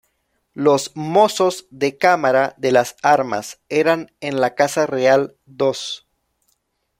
Los 0.55 0.93
"mozos 0.95 1.67
de 1.69 1.99
cámara 1.99 2.55
de 2.57 2.71
las 2.71 2.95
armas" 3.03 3.59
eran 3.69 4.11
en 4.19 4.41
la 4.41 4.55
casa 4.55 4.87
real 4.87 5.35
dos. 5.45 6.07